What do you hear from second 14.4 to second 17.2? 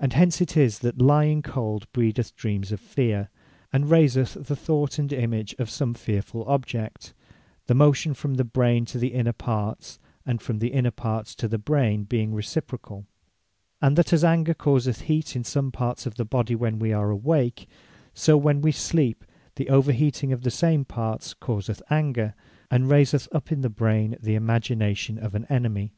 causeth heat in some parts of the Body, when we are